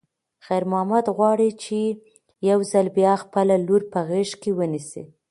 خیر 0.45 0.63
محمد 0.71 1.05
غواړي 1.17 1.49
چې 1.63 1.79
یو 2.49 2.59
ځل 2.71 2.85
بیا 2.97 3.13
خپله 3.23 3.55
لور 3.67 3.81
په 3.91 3.99
غېږ 4.09 4.29
کې 4.41 4.51
ونیسي. 4.59 5.03